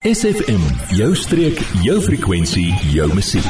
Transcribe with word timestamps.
SFM, 0.00 0.62
jou 0.96 1.10
streek, 1.12 1.58
jou 1.84 1.98
frekwensie, 2.00 2.70
jou 2.88 3.04
musiek. 3.12 3.44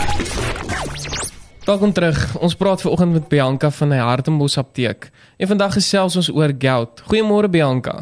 Welkom 1.63 1.93
terug. 1.95 2.19
Ons 2.43 2.57
praat 2.59 2.83
ver 2.83 2.91
oggend 2.91 3.15
met 3.15 3.29
Bianca 3.31 3.71
van 3.71 3.95
die 3.95 4.01
Hartenbos 4.03 4.59
Apteek. 4.59 5.13
En 5.39 5.47
vandag 5.47 5.77
gesels 5.79 6.17
ons 6.19 6.31
oor 6.35 6.51
gout. 6.59 7.05
Goeiemôre 7.07 7.47
Bianca. 7.47 7.95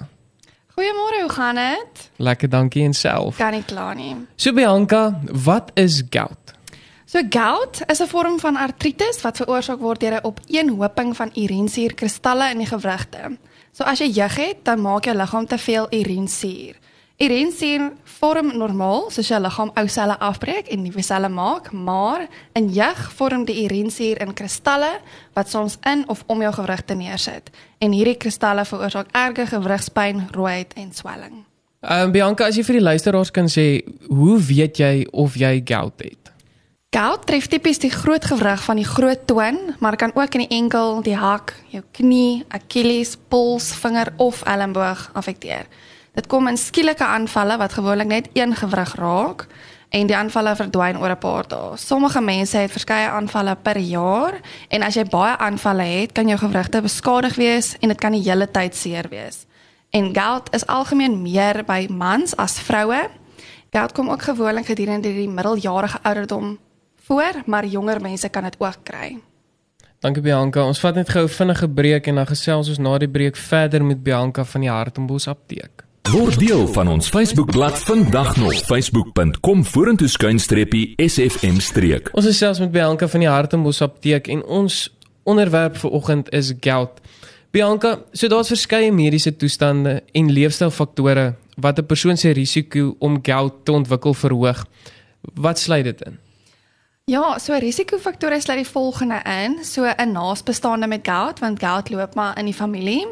Goeiemôre, 0.79 1.21
hoe 1.27 1.35
gaan 1.35 1.61
dit? 1.61 2.09
Lekker, 2.17 2.49
dankie 2.49 2.87
en 2.89 2.97
self. 2.97 3.37
Kan 3.37 3.53
nie 3.53 3.67
kla 3.69 3.93
nie. 3.93 4.15
So 4.41 4.57
Bianca, 4.57 5.21
wat 5.45 5.69
is 5.77 6.01
gout? 6.09 6.57
So 7.05 7.21
gout 7.29 7.83
is 7.85 8.01
'n 8.01 8.09
vorm 8.09 8.41
van 8.41 8.57
artritis 8.57 9.21
wat 9.21 9.37
veroorsaak 9.37 9.79
word 9.79 10.01
deur 10.01 10.21
'n 10.23 10.25
opeenhoping 10.25 11.17
van 11.17 11.31
urinesuurkristalle 11.37 12.51
in 12.51 12.59
die 12.59 12.73
gewrigte. 12.73 13.37
So 13.73 13.85
as 13.85 13.99
jy 13.99 14.09
jeug 14.09 14.37
het, 14.37 14.65
dan 14.65 14.81
maak 14.81 15.05
jou 15.05 15.17
liggaam 15.17 15.47
te 15.47 15.59
veel 15.59 15.87
urinesuur. 17.19 17.81
Urinesuur 17.81 17.93
vorm 18.19 18.51
normaal 18.59 19.11
soos 19.11 19.29
jou 19.31 19.39
liggaam 19.43 19.71
ou 19.79 19.89
selle 19.91 20.17
afbreek 20.23 20.69
en 20.73 20.83
nuwe 20.83 21.03
selle 21.03 21.29
maak, 21.29 21.73
maar 21.73 22.27
in 22.59 22.69
jeug 22.75 23.01
vorm 23.19 23.45
die 23.45 23.65
urinesuur 23.65 24.23
in 24.23 24.35
kristalle 24.35 24.91
wat 25.35 25.51
soms 25.51 25.79
in 25.87 26.05
of 26.09 26.25
om 26.27 26.43
jou 26.43 26.53
gewrigte 26.53 26.95
neersit. 26.95 27.51
En 27.79 27.93
hierdie 27.95 28.17
kristalle 28.19 28.65
veroorsaak 28.65 29.11
erge 29.13 29.47
gewrigspyn, 29.47 30.29
rooiheid 30.35 30.75
en 30.77 30.93
swelling. 30.93 31.45
Ehm 31.81 32.09
um, 32.09 32.13
Bianca, 32.13 32.47
as 32.47 32.57
jy 32.59 32.65
vir 32.67 32.81
die 32.81 32.87
luisteraars 32.87 33.31
kan 33.31 33.47
sê, 33.47 33.85
hoe 34.11 34.39
weet 34.43 34.79
jy 34.83 35.07
of 35.13 35.37
jy 35.39 35.61
gout 35.65 36.03
het? 36.03 36.33
Gout 36.91 37.27
tref 37.29 37.47
tipies 37.47 37.79
die 37.79 37.93
groot 37.93 38.25
gewrig 38.25 38.63
van 38.65 38.79
die 38.81 38.87
groot 38.89 39.27
toon, 39.27 39.59
maar 39.79 39.97
kan 39.97 40.11
ook 40.15 40.35
in 40.35 40.47
die 40.47 40.57
enkel, 40.57 41.03
die 41.03 41.15
hak, 41.15 41.53
jou 41.71 41.83
knie, 41.93 42.45
Achilles, 42.49 43.19
pols, 43.29 43.71
vinger 43.77 44.11
of 44.17 44.43
elleboog 44.49 45.11
affekteer. 45.15 45.69
Dit 46.19 46.27
kom 46.27 46.49
in 46.51 46.57
skielike 46.59 47.05
aanvalle 47.05 47.57
wat 47.61 47.77
gewoonlik 47.79 48.09
net 48.11 48.29
een 48.35 48.55
gewrig 48.59 48.95
raak 48.99 49.45
en 49.95 50.09
die 50.11 50.17
aanvalle 50.17 50.57
verdwyn 50.59 50.99
oor 50.99 51.15
'n 51.15 51.19
paar 51.19 51.47
dae. 51.49 51.77
Sommige 51.77 52.21
mense 52.21 52.59
het 52.59 52.71
verskeie 52.71 53.09
aanvalle 53.09 53.55
per 53.63 53.79
jaar 53.79 54.41
en 54.69 54.83
as 54.83 54.95
jy 54.95 55.05
baie 55.05 55.37
aanvalle 55.37 55.83
het, 55.83 56.13
kan 56.13 56.29
jou 56.29 56.39
gewrigte 56.39 56.83
beskadig 56.83 57.37
wees 57.37 57.77
en 57.81 57.89
dit 57.89 58.01
kan 58.01 58.13
die 58.13 58.31
hele 58.31 58.51
tyd 58.51 58.75
seer 58.75 59.07
wees. 59.09 59.47
En 59.91 60.15
gout 60.15 60.55
is 60.55 60.67
algemeen 60.67 61.23
meer 61.23 61.65
by 61.65 61.87
mans 61.91 62.37
as 62.37 62.59
vroue. 62.59 63.09
Gout 63.71 63.93
kom 63.93 64.11
ook 64.11 64.23
gewoonlik 64.23 64.67
gedurende 64.67 65.15
die 65.15 65.29
middeljarige 65.29 65.99
ouderdom 66.03 66.59
voor, 67.07 67.33
maar 67.47 67.67
jonger 67.67 68.01
mense 68.01 68.29
kan 68.29 68.43
dit 68.43 68.57
ook 68.59 68.79
kry. 68.83 69.19
Dankie 69.99 70.23
Bianca. 70.23 70.65
Ons 70.65 70.81
vat 70.81 70.95
net 70.95 71.09
gou 71.09 71.29
vinnige 71.29 71.69
breek 71.69 72.07
en 72.07 72.15
dan 72.15 72.27
gesels 72.27 72.69
ons 72.69 72.79
na 72.79 72.99
die 72.99 73.09
breek 73.09 73.37
verder 73.37 73.85
met 73.85 74.03
Bianca 74.03 74.45
van 74.45 74.61
die 74.61 74.71
Hartenbos 74.71 75.29
Apteek. 75.29 75.88
Word 76.09 76.39
deel 76.41 76.63
van 76.73 76.89
ons 76.89 77.09
Facebookblad 77.13 77.79
vandag 77.85 78.37
nog 78.37 78.55
facebook.com 78.55 79.65
vorentoe 79.65 80.09
skuinstreepie 80.09 80.95
sfm 80.97 81.59
streek. 81.61 82.09
Ons 82.17 82.31
is 82.31 82.39
selfs 82.41 82.63
met 82.63 82.71
Bianca 82.73 83.09
van 83.13 83.21
die 83.21 83.29
Hartenbos 83.29 83.83
Apteek 83.85 84.31
en 84.33 84.41
ons 84.45 84.79
onderwerp 85.29 85.77
vir 85.83 85.91
oggend 85.99 86.31
is 86.33 86.55
gout. 86.65 87.03
Bianca, 87.53 87.99
so 88.13 88.33
daar's 88.33 88.55
verskeie 88.55 88.89
mediese 88.93 89.35
toestande 89.37 89.99
en 90.17 90.33
leefstylfaktore 90.33 91.35
wat 91.61 91.79
'n 91.79 91.87
persoon 91.87 92.17
se 92.17 92.33
risiko 92.33 92.97
om 92.99 93.21
gout 93.23 93.65
te 93.65 93.73
ontwikkel 93.73 94.15
verhoog. 94.15 94.65
Wat 95.35 95.59
sluit 95.59 95.85
dit 95.85 96.03
in? 96.03 96.19
Ja, 97.05 97.39
so 97.39 97.53
risikofaktore 97.53 98.41
sluit 98.41 98.65
die 98.65 98.73
volgende 98.73 99.21
in, 99.45 99.65
so 99.65 99.85
'n 99.85 100.13
naasbestaande 100.13 100.87
met 100.87 101.09
gout, 101.09 101.39
want 101.39 101.61
gout 101.61 101.91
loop 101.91 102.15
maar 102.15 102.39
in 102.39 102.45
die 102.45 102.55
familie. 102.55 103.07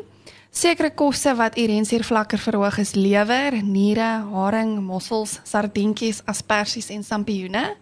Sekere 0.56 0.88
kosse 0.96 1.34
wat 1.36 1.58
urinesuurvlakke 1.60 2.38
verhoog 2.40 2.78
is 2.80 2.94
lewer, 2.96 3.58
niere, 3.60 4.06
haring, 4.30 4.78
mossels, 4.80 5.34
sardientjies, 5.44 6.22
asperges 6.24 6.88
en 6.94 7.02
sampioene. 7.04 7.74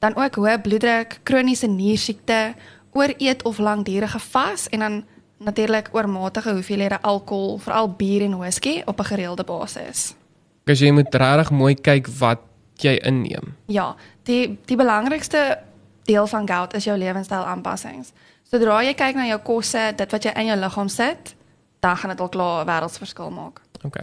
Dan 0.00 0.16
ook 0.16 0.38
hoë 0.40 0.54
bloeddruk, 0.64 1.18
kroniese 1.28 1.68
niersiekte, 1.68 2.54
ooreet 2.96 3.44
of 3.44 3.60
langdurige 3.60 4.20
vas 4.30 4.64
en 4.72 4.80
dan 4.80 4.96
natuurlik 5.44 5.90
oormatige 5.92 6.54
hoeveelhede 6.56 7.02
alkohol, 7.02 7.58
veral 7.66 7.90
bier 8.00 8.24
en 8.24 8.38
whisky 8.40 8.80
op 8.86 9.00
'n 9.00 9.10
gereelde 9.12 9.44
basis. 9.44 10.14
As 10.66 10.80
jy 10.80 10.90
moet 10.90 11.14
regtig 11.14 11.50
mooi 11.50 11.74
kyk 11.74 12.08
wat 12.18 12.40
jy 12.76 12.96
inneem. 13.04 13.56
Ja, 13.66 13.96
die 14.22 14.58
die 14.64 14.76
belangrikste 14.76 15.58
deel 16.04 16.26
van 16.26 16.48
gout 16.48 16.74
is 16.74 16.84
jou 16.84 16.98
lewenstyl 16.98 17.44
aanpassings. 17.44 18.12
Sodra 18.50 18.82
jy 18.82 18.94
kyk 18.94 19.14
na 19.14 19.26
jou 19.26 19.38
kosse, 19.38 19.92
dit 19.96 20.10
wat 20.12 20.24
jy 20.24 20.32
in 20.34 20.46
jou 20.46 20.58
liggaam 20.58 20.88
sit, 20.88 21.34
dan 21.82 21.96
gaan 21.96 22.10
dit 22.10 22.20
al 22.20 22.28
klaar 22.28 22.64
'n 22.64 22.66
wêreldsverskil 22.66 23.30
maak. 23.30 23.60
OK. 23.82 23.96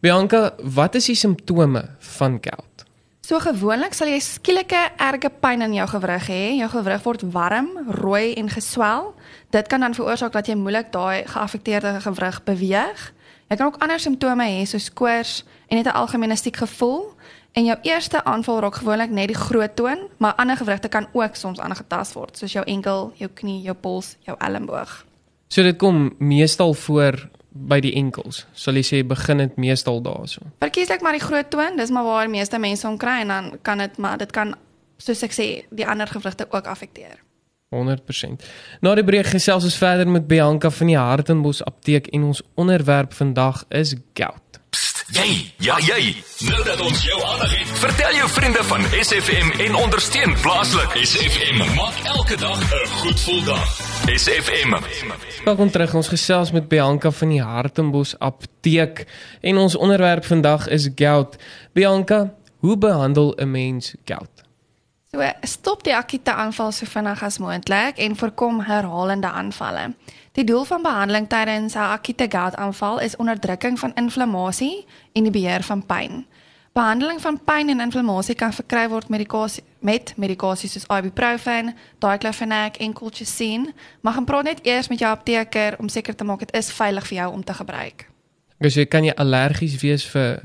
Bianca, 0.00 0.54
wat 0.62 0.94
is 0.94 1.04
die 1.04 1.14
simptome 1.14 1.88
van 1.98 2.38
gout? 2.40 2.84
So 3.20 3.38
gewoonlik 3.38 3.94
sal 3.94 4.06
jy 4.06 4.20
skielike 4.20 4.90
erge 4.96 5.30
pyn 5.40 5.62
in 5.62 5.72
jou 5.74 5.88
gewrig 5.88 6.28
hê. 6.28 6.54
Jou 6.58 6.68
gewrig 6.68 7.02
word 7.02 7.22
warm, 7.32 7.68
rooi 7.88 8.34
en 8.34 8.48
geswel. 8.48 9.14
Dit 9.50 9.66
kan 9.66 9.80
dan 9.80 9.94
veroorsaak 9.94 10.32
dat 10.32 10.46
jy 10.46 10.54
moeilik 10.54 10.92
daai 10.92 11.26
geaffekteerde 11.26 12.00
gewrig 12.00 12.44
beweeg. 12.44 13.12
Jy 13.48 13.56
kan 13.56 13.66
ook 13.66 13.82
ander 13.82 14.00
simptome 14.00 14.46
hê 14.46 14.62
soos 14.64 14.92
koors 14.92 15.44
en 15.66 15.76
net 15.76 15.86
'n 15.86 15.98
algemene 15.98 16.36
stiek 16.36 16.56
gevoel. 16.56 17.14
En 17.52 17.64
jou 17.64 17.78
eerste 17.82 18.24
aanval 18.24 18.60
raak 18.60 18.74
gewoonlik 18.74 19.10
net 19.10 19.26
die 19.26 19.36
groot 19.36 19.76
toon, 19.76 19.98
maar 20.16 20.34
ander 20.34 20.56
gewrigte 20.56 20.88
kan 20.88 21.06
ook 21.12 21.34
soms 21.34 21.60
aangetast 21.60 22.12
word, 22.12 22.38
soos 22.38 22.52
jou 22.52 22.64
enkel, 22.64 23.12
jou 23.14 23.30
knie, 23.34 23.62
jou 23.62 23.74
pols, 23.74 24.16
jou 24.20 24.36
elmboog. 24.38 25.06
So 25.48 25.62
dit 25.62 25.78
kom 25.78 26.14
meestal 26.18 26.74
voor 26.74 27.28
by 27.56 27.80
die 27.80 27.94
enkels. 27.96 28.44
Sal 28.52 28.76
jy 28.76 28.84
sê 28.84 29.02
begin 29.06 29.40
dit 29.44 29.56
meestal 29.56 30.02
daarso. 30.04 30.44
Verkieslik 30.64 31.04
maar 31.04 31.16
die 31.16 31.24
groot 31.24 31.50
toon, 31.50 31.78
dis 31.80 31.92
maar 31.94 32.04
waar 32.04 32.26
die 32.28 32.34
meeste 32.36 32.58
mense 32.60 32.86
hom 32.86 32.98
kry 33.00 33.22
en 33.24 33.32
dan 33.32 33.52
kan 33.62 33.78
dit 33.78 33.96
maar 34.02 34.18
dit 34.20 34.32
kan 34.32 34.54
soos 34.98 35.22
ek 35.24 35.36
sê 35.36 35.46
die 35.70 35.86
ander 35.86 36.08
gewrigte 36.10 36.48
ook 36.50 36.66
affekteer. 36.66 37.22
100%. 37.74 38.44
Na 38.80 38.94
die 38.94 39.04
breek 39.04 39.26
gesels 39.32 39.66
ons 39.66 39.78
verder 39.80 40.08
met 40.08 40.28
Bianca 40.30 40.70
van 40.70 40.92
die 40.92 40.98
Hartenbos 40.98 41.64
Apteek 41.66 42.06
en 42.14 42.28
ons 42.30 42.42
onderwerp 42.54 43.16
vandag 43.16 43.64
is 43.74 43.96
gout. 44.14 44.60
Jy, 45.14 45.52
ja 45.62 45.76
jy. 45.86 46.16
Nou 46.48 46.62
dat 46.66 46.80
ons 46.82 47.02
jou 47.06 47.18
aandag 47.22 47.52
het, 47.58 47.74
vertel 47.82 48.16
jou 48.18 48.28
vriende 48.38 48.64
van 48.70 48.88
SFM 49.00 49.52
en 49.66 49.78
ondersteun 49.82 50.34
plaaslik. 50.42 50.98
SFM 51.02 51.62
maak 51.78 52.00
elke 52.16 52.36
dag 52.36 52.58
'n 52.58 52.88
goed 53.02 53.20
gevoel 53.20 53.44
dag. 53.44 53.85
SFM. 54.04 54.76
Welkom 55.44 55.70
terug. 55.70 55.94
Ons 55.94 56.08
gesels 56.08 56.50
met 56.52 56.68
Bianca 56.68 57.10
van 57.10 57.28
die 57.28 57.42
Hartenbos 57.42 58.18
Apteek 58.18 59.06
en 59.40 59.56
ons 59.56 59.76
onderwerp 59.76 60.24
vandag 60.24 60.68
is 60.68 60.90
gout. 60.94 61.36
Bianca, 61.72 62.34
hoe 62.58 62.76
behandel 62.78 63.32
'n 63.36 63.50
mens 63.50 63.94
gout? 64.04 64.44
So 65.10 65.22
stop 65.40 65.84
die 65.84 65.96
akute 65.96 66.32
aanval 66.32 66.72
so 66.72 66.86
vinnig 66.86 67.22
as 67.22 67.38
moontlik 67.38 67.96
en 67.96 68.16
voorkom 68.16 68.60
herhalende 68.60 69.30
aanvalle. 69.30 69.94
Die 70.32 70.44
doel 70.44 70.64
van 70.64 70.82
behandeling 70.82 71.28
tydens 71.28 71.74
'n 71.74 71.78
akute 71.78 72.26
goutaanval 72.28 73.00
is 73.00 73.16
onderdrukking 73.16 73.78
van 73.78 73.94
inflammasie 73.94 74.84
en 75.12 75.22
die 75.22 75.32
beheer 75.32 75.62
van 75.62 75.86
pyn. 75.86 76.26
Behandeling 76.76 77.20
van 77.20 77.38
pyn 77.44 77.68
en 77.72 77.80
inflammasie 77.80 78.34
kan 78.36 78.52
verkry 78.52 78.82
word 78.92 79.08
medikasie 79.08 79.62
met 79.80 80.10
medikasie 80.20 80.68
soos 80.68 80.84
ibuprofen, 80.92 81.70
diclofenac 82.04 82.76
en 82.84 82.92
colchicine, 82.92 83.72
maar 84.04 84.12
gaan 84.12 84.26
praat 84.28 84.44
net 84.44 84.60
eers 84.66 84.90
met 84.92 85.00
jou 85.00 85.08
apteker 85.08 85.78
om 85.80 85.88
seker 85.88 86.14
te 86.14 86.24
maak 86.28 86.42
dit 86.44 86.52
is 86.52 86.68
veilig 86.76 87.06
vir 87.08 87.16
jou 87.16 87.30
om 87.32 87.44
te 87.44 87.54
gebruik. 87.56 88.04
Dus 88.60 88.76
jy 88.76 88.84
kan 88.92 89.08
jy 89.08 89.14
allergies 89.16 89.78
wees 89.80 90.04
vir 90.12 90.44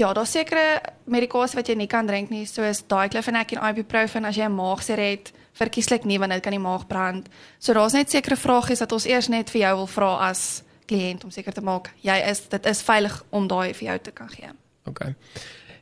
Ja, 0.00 0.14
daar's 0.16 0.32
sekere 0.32 0.80
medikasie 1.04 1.58
wat 1.60 1.68
jy 1.68 1.76
nie 1.76 1.88
kan 1.92 2.08
drink 2.08 2.32
nie, 2.32 2.46
soos 2.48 2.80
diclofenac 2.88 3.52
en 3.52 3.60
ibuprofen 3.68 4.24
as 4.24 4.40
jy 4.40 4.48
'n 4.48 4.56
maagseer 4.56 4.98
het, 4.98 5.32
verkieslik 5.52 6.08
nie 6.08 6.18
want 6.18 6.32
dit 6.32 6.42
kan 6.42 6.56
die 6.56 6.64
maag 6.68 6.86
brand. 6.86 7.28
So 7.58 7.74
daar's 7.74 7.92
net 7.92 8.10
sekere 8.10 8.36
vragies 8.36 8.80
wat 8.80 8.92
ons 8.92 9.04
eers 9.04 9.28
net 9.28 9.50
vir 9.50 9.60
jou 9.60 9.76
wil 9.76 9.86
vra 9.86 10.30
as 10.30 10.62
kliënt 10.86 11.24
om 11.24 11.30
seker 11.30 11.52
te 11.52 11.60
maak 11.60 11.92
jy 12.00 12.16
is 12.30 12.48
dit 12.48 12.66
is 12.66 12.82
veilig 12.82 13.24
om 13.30 13.46
daai 13.46 13.74
vir 13.74 13.88
jou 13.88 13.98
te 13.98 14.10
kan 14.10 14.28
gee. 14.28 14.48
OK. 14.86 15.00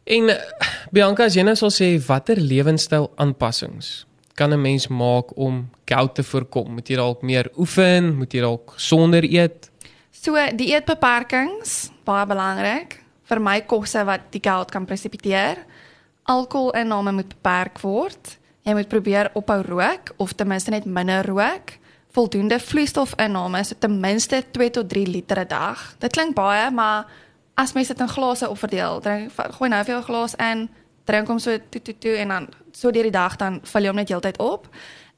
En 0.05 0.31
Bianca, 0.91 1.25
as 1.25 1.37
jy 1.37 1.43
nou 1.43 1.57
sal 1.57 1.71
sê 1.71 1.99
watter 2.07 2.41
lewenstyl 2.41 3.11
aanpassings 3.17 4.09
kan 4.39 4.53
'n 4.53 4.61
mens 4.61 4.87
maak 4.89 5.37
om 5.37 5.71
gout 5.85 6.15
te 6.15 6.23
voorkom? 6.23 6.73
Moet 6.73 6.89
jy 6.89 6.97
dalk 6.97 7.23
meer 7.23 7.51
oefen? 7.59 8.17
Moet 8.17 8.33
jy 8.33 8.41
dalk 8.41 8.75
sonder 8.77 9.25
eet? 9.25 9.71
So 10.11 10.35
die 10.57 10.71
eetbeperkings 10.75 11.91
baie 12.05 12.27
belangrik 12.27 13.03
vir 13.23 13.41
my 13.41 13.61
kosse 13.61 14.05
wat 14.05 14.21
die 14.31 14.43
gout 14.43 14.71
kan 14.71 14.87
presipiteer. 14.87 15.57
Alkoholinname 16.23 17.13
moet 17.13 17.29
beperk 17.29 17.81
word. 17.81 18.39
Jy 18.63 18.73
moet 18.73 18.89
probeer 18.89 19.31
ophou 19.35 19.63
rook 19.63 20.15
of 20.17 20.33
ten 20.33 20.49
minste 20.49 20.71
net 20.71 20.85
minder 20.85 21.27
rook. 21.27 21.73
Voldoende 22.13 22.59
vloeistofinname, 22.59 23.65
so 23.65 23.75
ten 23.79 24.01
minste 24.01 24.45
2 24.53 24.71
tot 24.71 24.89
3 24.89 25.07
liter 25.07 25.41
'n 25.41 25.49
dag. 25.49 25.95
Dit 25.99 26.13
klink 26.13 26.35
baie, 26.35 26.71
maar 26.71 27.07
as 27.59 27.73
mens 27.75 27.89
dit 27.91 28.01
in 28.01 28.09
glase 28.09 28.49
opverdeel, 28.49 29.01
drink 29.03 29.33
gooi 29.59 29.69
nou 29.73 29.81
vir 29.85 29.95
jou 29.97 30.03
glas 30.07 30.35
in, 30.39 30.69
drink 31.09 31.29
hom 31.33 31.39
so 31.43 31.57
toe 31.73 31.83
toe 31.83 31.95
toe 31.99 32.15
en 32.23 32.29
dan 32.35 32.49
so 32.77 32.91
deur 32.95 33.09
die 33.09 33.15
dag 33.15 33.37
dan 33.41 33.61
vul 33.67 33.83
jy 33.83 33.89
hom 33.93 33.97
net 33.99 34.09
heeltyd 34.13 34.39
op. 34.39 34.69